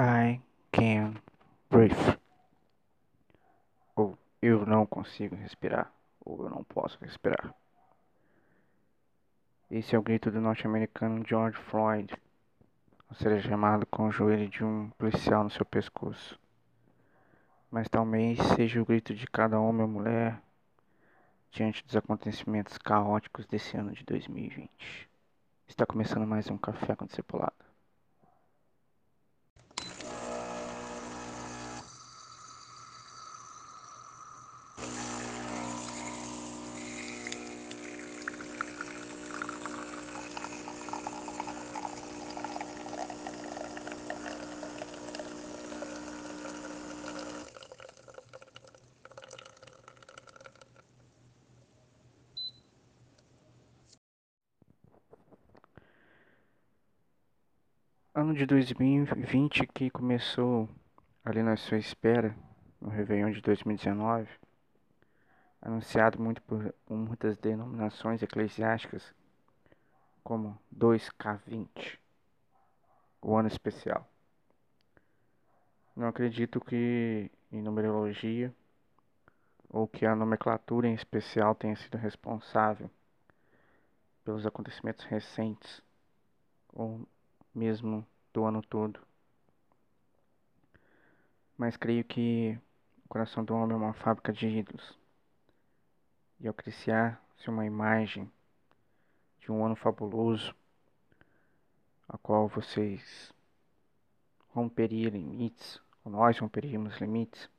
[0.00, 0.40] I
[0.70, 1.20] can't
[1.68, 2.16] breathe.
[3.96, 5.92] Ou eu não consigo respirar.
[6.24, 7.52] Ou eu não posso respirar.
[9.68, 12.14] Esse é o grito do norte-americano George Floyd,
[13.08, 16.38] ao ser chamado com o joelho de um policial no seu pescoço.
[17.68, 20.40] Mas talvez seja o grito de cada homem ou mulher
[21.50, 25.10] diante dos acontecimentos caóticos desse ano de 2020.
[25.66, 27.67] Está começando mais um Café com Discipulado.
[58.18, 60.68] Ano de 2020 que começou
[61.24, 62.34] ali na sua espera,
[62.80, 64.28] no Réveillon de 2019,
[65.62, 69.14] anunciado muito por, muitas denominações eclesiásticas
[70.24, 71.96] como 2K20,
[73.22, 74.04] o ano especial.
[75.94, 78.52] Não acredito que em numerologia
[79.68, 82.90] ou que a nomenclatura em especial tenha sido responsável
[84.24, 85.80] pelos acontecimentos recentes
[86.72, 87.06] ou
[87.54, 89.00] mesmo do ano todo.
[91.56, 92.58] Mas creio que
[93.04, 94.96] o coração do homem é uma fábrica de ídolos.
[96.40, 98.30] E ao criar-se uma imagem
[99.40, 100.54] de um ano fabuloso,
[102.08, 103.32] a qual vocês
[104.50, 107.50] romperiam limites, ou nós romperíamos limites,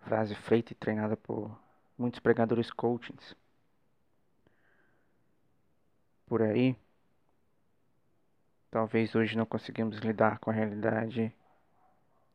[0.00, 1.58] frase feita e treinada por
[1.98, 3.34] muitos pregadores coachings.
[6.26, 6.76] Por aí,
[8.70, 11.34] Talvez hoje não conseguimos lidar com a realidade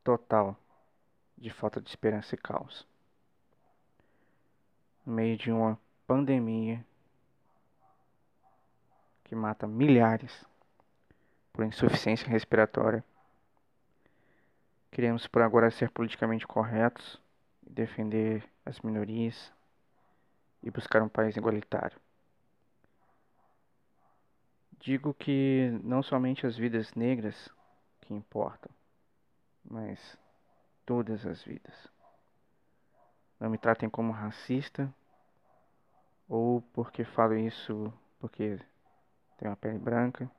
[0.03, 0.57] total
[1.37, 2.87] de falta de esperança e caos.
[5.05, 6.85] No meio de uma pandemia
[9.23, 10.45] que mata milhares
[11.51, 13.03] por insuficiência respiratória,
[14.91, 17.19] queremos por agora ser politicamente corretos
[17.65, 19.51] e defender as minorias
[20.63, 21.99] e buscar um país igualitário.
[24.81, 27.35] Digo que não somente as vidas negras
[28.01, 28.71] que importam,
[29.63, 30.17] mas
[30.83, 31.87] todas as vidas.
[33.39, 34.91] Não me tratem como racista
[36.27, 38.59] ou porque falo isso porque
[39.37, 40.29] tenho a pele branca.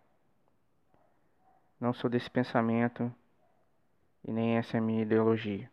[1.78, 3.14] Não sou desse pensamento
[4.24, 5.70] e nem essa é a minha ideologia.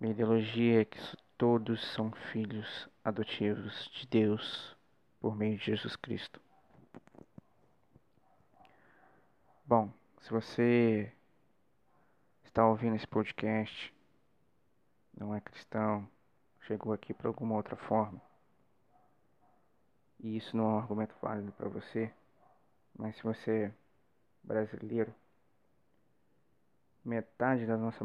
[0.00, 0.98] Minha ideologia é que
[1.36, 4.74] todos são filhos adotivos de Deus
[5.22, 6.40] por meio de Jesus Cristo.
[9.64, 9.88] Bom,
[10.20, 11.12] se você
[12.42, 13.94] está ouvindo esse podcast,
[15.16, 16.08] não é cristão,
[16.62, 18.20] chegou aqui por alguma outra forma,
[20.18, 22.12] e isso não é um argumento válido para você,
[22.98, 23.72] mas se você é
[24.42, 25.14] brasileiro,
[27.04, 28.04] metade da nossa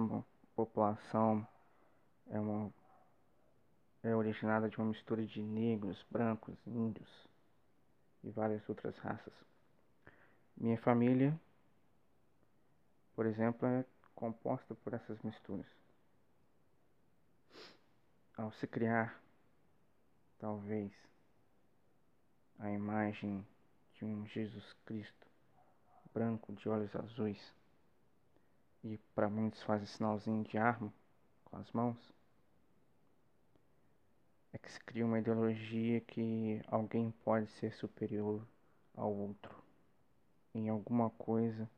[0.56, 1.46] população
[2.28, 2.72] é uma
[4.08, 7.10] é originada de uma mistura de negros, brancos, índios
[8.24, 9.34] e várias outras raças.
[10.56, 11.38] Minha família,
[13.16, 13.86] por exemplo, é
[14.16, 15.68] composta por essas misturas.
[18.36, 19.20] Ao se criar,
[20.40, 20.92] talvez,
[22.60, 23.46] a imagem
[23.96, 25.28] de um Jesus Cristo
[26.14, 27.54] branco de olhos azuis
[28.84, 30.92] e para muitos faz sinalzinho de arma
[31.46, 32.17] com as mãos
[34.58, 38.44] é que se cria uma ideologia que alguém pode ser superior
[38.96, 39.56] ao outro
[40.54, 41.70] em alguma coisa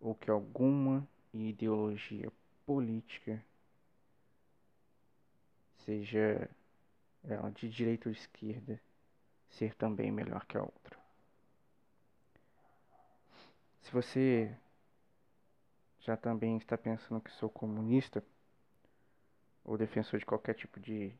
[0.00, 2.32] ou que alguma ideologia
[2.66, 3.40] política
[5.84, 6.50] seja
[7.22, 8.80] ela de direita ou esquerda
[9.50, 10.98] ser também melhor que a outra.
[13.82, 14.52] Se você
[16.00, 18.24] já também está pensando que sou comunista
[19.64, 21.16] ou defensor de qualquer tipo de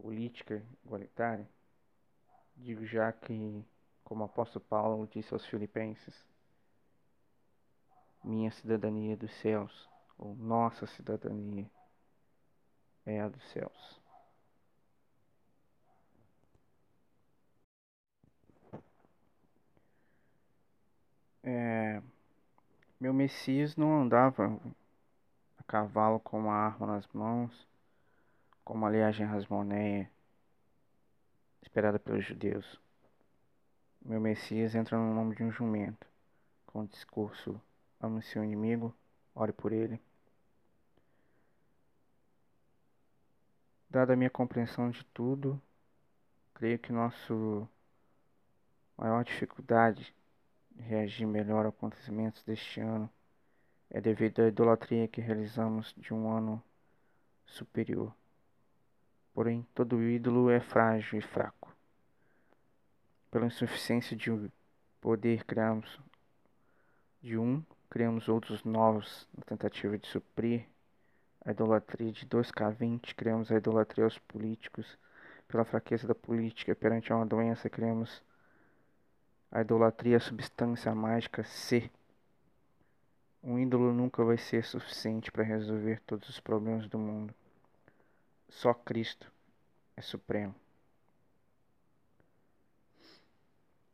[0.00, 1.48] política igualitária,
[2.56, 3.64] digo já que,
[4.04, 6.24] como o apóstolo Paulo disse aos filipenses,
[8.22, 11.68] minha cidadania é dos céus, ou nossa cidadania
[13.04, 14.00] é a dos céus.
[21.42, 22.02] É,
[23.00, 24.60] meu Messias não andava
[25.56, 27.66] a cavalo com uma arma nas mãos,
[28.68, 30.10] como a liagem rasmoneia
[31.62, 32.78] esperada pelos judeus.
[34.04, 36.06] Meu Messias entra no nome de um jumento,
[36.66, 37.58] com o discurso:
[37.98, 38.94] ame seu inimigo,
[39.34, 39.98] ore por ele.
[43.88, 45.58] Dada a minha compreensão de tudo,
[46.52, 47.66] creio que nosso
[48.98, 50.14] maior dificuldade
[50.72, 53.08] de reagir melhor aos acontecimentos deste ano
[53.88, 56.62] é devido à idolatria que realizamos de um ano
[57.46, 58.14] superior.
[59.38, 61.72] Porém, todo ídolo é frágil e fraco.
[63.30, 64.32] Pela insuficiência de
[65.00, 66.00] poder criamos
[67.22, 70.66] de um, criamos outros novos na tentativa de suprir
[71.44, 74.98] a idolatria de 2K20, criamos a idolatria aos políticos.
[75.46, 78.20] Pela fraqueza da política perante uma doença, criamos
[79.52, 81.88] a idolatria à substância mágica C.
[83.40, 87.32] Um ídolo nunca vai ser suficiente para resolver todos os problemas do mundo.
[88.48, 89.30] Só Cristo
[89.96, 90.54] é supremo.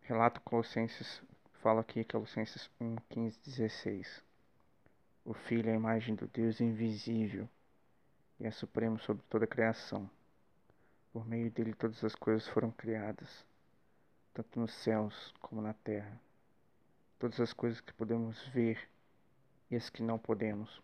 [0.01, 1.21] Relato Colossenses,
[1.55, 4.25] fala aqui Colossenses 1, 15, 16.
[5.25, 7.49] O Filho é a imagem do Deus invisível
[8.39, 10.09] e é supremo sobre toda a criação.
[11.13, 13.45] Por meio dele todas as coisas foram criadas,
[14.33, 16.19] tanto nos céus como na terra.
[17.19, 18.89] Todas as coisas que podemos ver
[19.71, 20.81] e as que não podemos,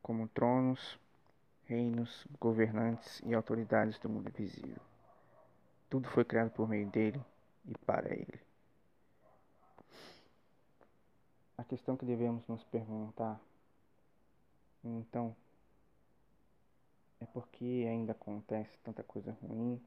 [0.00, 0.98] como tronos,
[1.72, 4.82] reinos, governantes e autoridades do mundo visível.
[5.88, 7.18] Tudo foi criado por meio dele
[7.64, 8.40] e para ele.
[11.56, 13.40] A questão que devemos nos perguntar,
[14.84, 15.34] então,
[17.20, 19.80] é por que ainda acontece tanta coisa ruim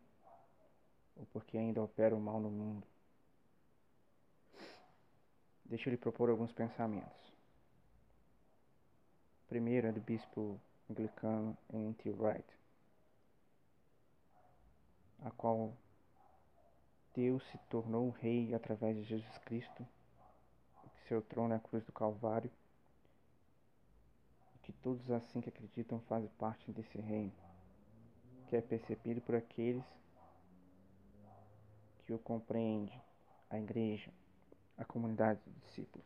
[1.15, 2.87] ou por que ainda opera o mal no mundo?
[5.65, 7.33] Deixa eu lhe propor alguns pensamentos.
[9.47, 10.59] Primeiro é do bispo
[10.89, 12.11] anglicano N.T.
[12.11, 12.45] Wright,
[15.23, 15.73] a qual
[17.13, 19.87] Deus se tornou rei através de Jesus Cristo,
[20.83, 22.51] que seu trono é a cruz do Calvário,
[24.53, 27.33] e que todos assim que acreditam fazem parte desse reino,
[28.47, 29.85] que é percebido por aqueles
[32.05, 33.01] que o compreendem,
[33.49, 34.11] a igreja,
[34.77, 36.05] a comunidade de discípulos.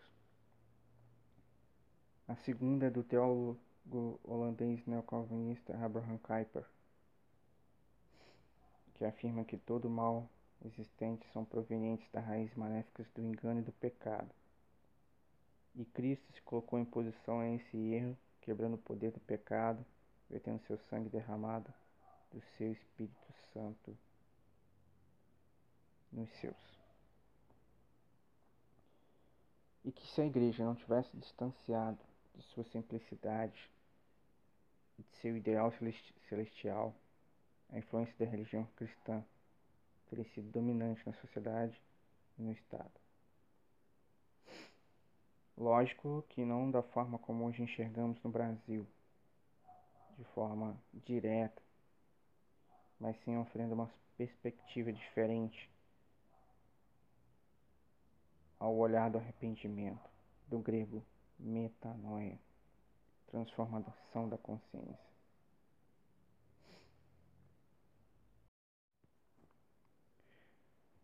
[2.28, 3.60] A segunda é do teólogo
[4.24, 6.66] holandês neocalvinista Abraham Kuyper,
[8.96, 10.30] que afirma que todo mal
[10.66, 14.30] existente são provenientes das raízes maléficas do engano e do pecado.
[15.76, 19.86] E Cristo se colocou em posição a esse erro, quebrando o poder do pecado,
[20.30, 21.74] vertendo seu sangue derramado
[22.32, 23.98] do seu Espírito Santo
[26.12, 26.80] nos seus.
[29.86, 32.00] E que se a igreja não tivesse distanciado
[32.36, 33.70] de sua simplicidade
[35.00, 35.74] de seu ideal
[36.28, 36.94] celestial,
[37.69, 39.24] a influência da religião cristã
[40.10, 41.80] teria sido dominante na sociedade
[42.38, 42.92] e no Estado.
[45.57, 48.88] Lógico que não da forma como hoje enxergamos no Brasil,
[50.18, 51.62] de forma direta,
[53.00, 55.69] mas sim oferecendo uma perspectiva diferente
[58.60, 60.10] ao olhar do arrependimento,
[60.48, 61.04] do grego
[61.38, 62.38] metanoia,
[63.30, 65.10] transformação da consciência.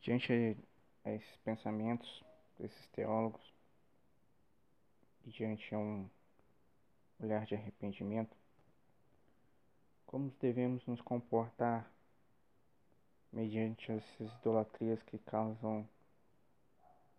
[0.02, 0.58] Diante
[1.04, 2.24] a esses pensamentos
[2.60, 3.42] desses teólogos
[5.26, 6.10] e diante a um
[7.20, 8.36] olhar de arrependimento,
[10.06, 11.92] como devemos nos comportar
[13.32, 15.88] mediante essas idolatrias que causam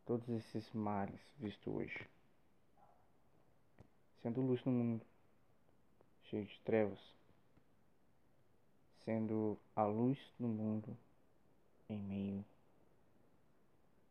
[0.04, 2.15] todos esses males vistos hoje?
[4.22, 5.06] Sendo luz no mundo,
[6.24, 6.98] cheio de trevas,
[9.04, 10.96] sendo a luz do mundo
[11.88, 12.44] em meio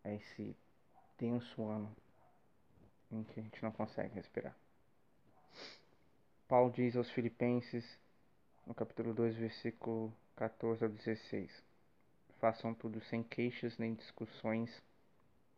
[0.04, 0.56] a esse
[1.18, 1.94] tenso ano
[3.12, 4.56] em que a gente não consegue respirar.
[6.48, 7.98] Paulo diz aos Filipenses,
[8.66, 11.64] no capítulo 2, versículo 14 ao 16:
[12.40, 14.82] Façam tudo sem queixas nem discussões,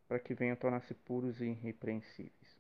[0.08, 2.58] para que venham tornar-se puros e irrepreensíveis.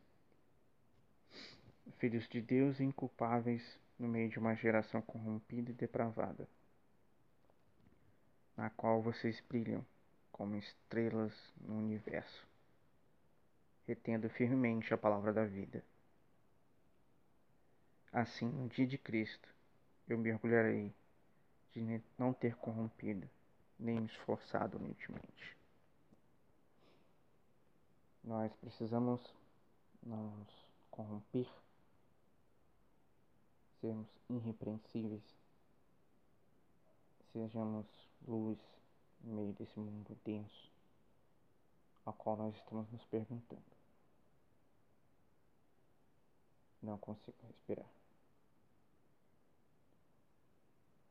[2.00, 6.48] Filhos de Deus inculpáveis no meio de uma geração corrompida e depravada,
[8.56, 9.84] na qual vocês brilham
[10.32, 12.48] como estrelas no universo,
[13.88, 15.84] retendo firmemente a palavra da vida.
[18.12, 19.50] Assim, no dia de Cristo,
[20.08, 20.94] eu me orgulharei
[21.74, 23.28] de não ter corrompido
[23.80, 25.58] nem me esforçado inutilmente.
[28.24, 29.22] Nós precisamos
[30.04, 31.48] nos corromper,
[33.82, 35.24] sermos irrepreensíveis,
[37.32, 37.86] sejamos
[38.28, 38.60] luz
[39.22, 40.72] no meio desse mundo denso
[42.06, 43.62] a qual nós estamos nos perguntando.
[46.82, 47.90] Não consigo respirar.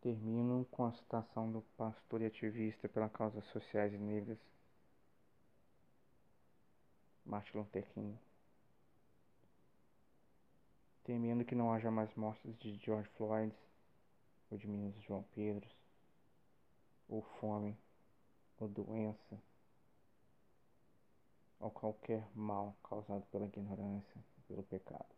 [0.01, 4.39] Termino com a citação do pastor e ativista pela causas sociais e negras,
[7.27, 8.17] Martin Luther King.
[11.07, 13.55] Temendo que não haja mais mortes de George Floyd
[14.51, 15.71] ou de meninos João Pedro,
[17.09, 17.79] ou fome,
[18.59, 19.41] ou doença,
[21.61, 25.15] ou qualquer mal causado pela ignorância, pelo pecado.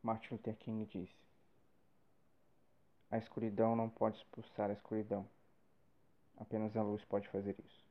[0.00, 1.26] Martin Luther King disse:
[3.10, 5.28] A escuridão não pode expulsar a escuridão.
[6.36, 7.84] Apenas a luz pode fazer isso.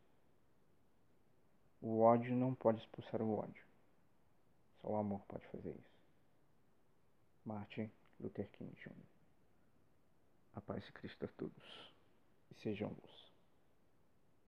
[1.81, 3.70] O ódio não pode expulsar o ódio.
[4.81, 6.01] Só o amor pode fazer isso.
[7.45, 8.91] Martin Luther King Jr.
[10.53, 11.93] A paz de Cristo a todos
[12.51, 13.30] e sejam luz.